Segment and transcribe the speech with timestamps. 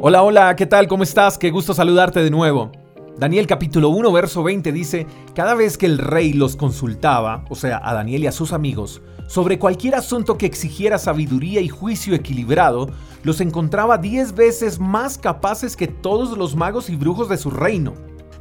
[0.00, 0.86] Hola, hola, ¿qué tal?
[0.86, 1.38] ¿Cómo estás?
[1.38, 2.70] Qué gusto saludarte de nuevo.
[3.18, 7.80] Daniel capítulo 1, verso 20 dice, cada vez que el rey los consultaba, o sea,
[7.82, 12.90] a Daniel y a sus amigos, sobre cualquier asunto que exigiera sabiduría y juicio equilibrado,
[13.24, 17.94] los encontraba diez veces más capaces que todos los magos y brujos de su reino.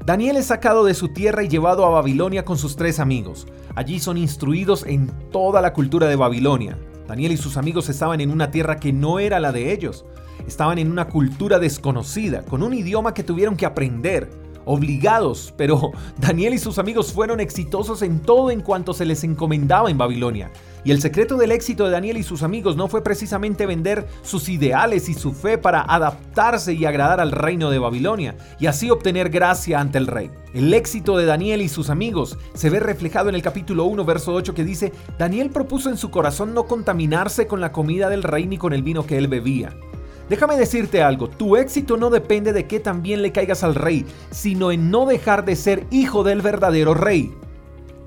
[0.06, 3.48] Daniel es sacado de su tierra y llevado a Babilonia con sus tres amigos.
[3.74, 6.78] Allí son instruidos en toda la cultura de Babilonia.
[7.08, 10.06] Daniel y sus amigos estaban en una tierra que no era la de ellos.
[10.46, 14.30] Estaban en una cultura desconocida, con un idioma que tuvieron que aprender,
[14.66, 19.90] obligados, pero Daniel y sus amigos fueron exitosos en todo en cuanto se les encomendaba
[19.90, 20.52] en Babilonia.
[20.88, 24.48] Y el secreto del éxito de Daniel y sus amigos no fue precisamente vender sus
[24.48, 29.30] ideales y su fe para adaptarse y agradar al reino de Babilonia y así obtener
[29.30, 30.32] gracia ante el rey.
[30.54, 34.34] El éxito de Daniel y sus amigos se ve reflejado en el capítulo 1, verso
[34.34, 38.48] 8 que dice, Daniel propuso en su corazón no contaminarse con la comida del rey
[38.48, 39.76] ni con el vino que él bebía.
[40.30, 44.72] Déjame decirte algo, tu éxito no depende de que también le caigas al rey, sino
[44.72, 47.34] en no dejar de ser hijo del verdadero rey.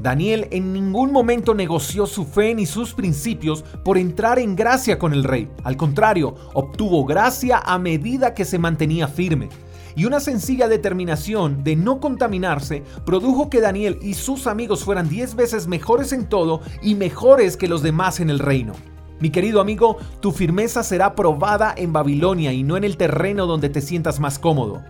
[0.01, 5.13] Daniel en ningún momento negoció su fe ni sus principios por entrar en gracia con
[5.13, 5.51] el rey.
[5.63, 9.51] Al contrario, obtuvo gracia a medida que se mantenía firme.
[9.97, 15.35] Y una sencilla determinación de no contaminarse produjo que Daniel y sus amigos fueran 10
[15.35, 18.73] veces mejores en todo y mejores que los demás en el reino.
[19.21, 23.69] Mi querido amigo, tu firmeza será probada en Babilonia y no en el terreno donde
[23.69, 24.83] te sientas más cómodo.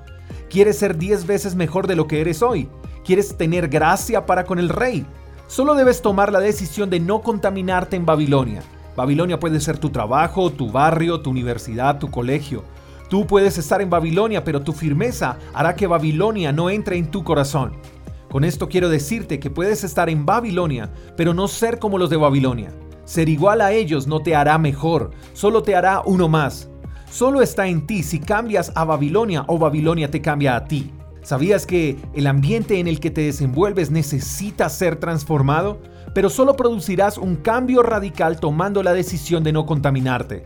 [0.49, 2.69] ¿Quieres ser diez veces mejor de lo que eres hoy?
[3.05, 5.07] ¿Quieres tener gracia para con el rey?
[5.47, 8.63] Solo debes tomar la decisión de no contaminarte en Babilonia.
[8.95, 12.63] Babilonia puede ser tu trabajo, tu barrio, tu universidad, tu colegio.
[13.09, 17.25] Tú puedes estar en Babilonia, pero tu firmeza hará que Babilonia no entre en tu
[17.25, 17.73] corazón.
[18.31, 22.17] Con esto quiero decirte que puedes estar en Babilonia, pero no ser como los de
[22.17, 22.73] Babilonia.
[23.05, 26.71] Ser igual a ellos no te hará mejor, solo te hará uno más.
[27.11, 30.93] Solo está en ti si cambias a Babilonia o Babilonia te cambia a ti.
[31.31, 35.79] ¿Sabías que el ambiente en el que te desenvuelves necesita ser transformado?
[36.13, 40.43] Pero solo producirás un cambio radical tomando la decisión de no contaminarte.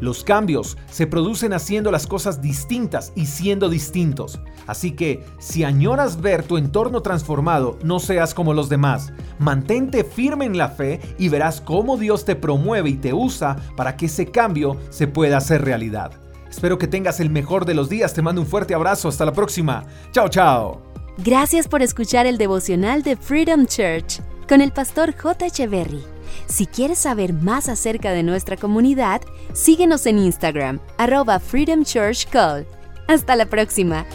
[0.00, 4.40] Los cambios se producen haciendo las cosas distintas y siendo distintos.
[4.66, 9.12] Así que si añoras ver tu entorno transformado, no seas como los demás.
[9.38, 13.96] Mantente firme en la fe y verás cómo Dios te promueve y te usa para
[13.96, 16.23] que ese cambio se pueda hacer realidad.
[16.54, 18.14] Espero que tengas el mejor de los días.
[18.14, 19.08] Te mando un fuerte abrazo.
[19.08, 19.84] Hasta la próxima.
[20.12, 20.80] Chao, chao.
[21.18, 25.46] Gracias por escuchar el devocional de Freedom Church con el pastor J.
[25.46, 26.04] Echeverry.
[26.46, 29.20] Si quieres saber más acerca de nuestra comunidad,
[29.52, 32.66] síguenos en Instagram, arroba Freedom Church Call.
[33.08, 34.06] Hasta la próxima.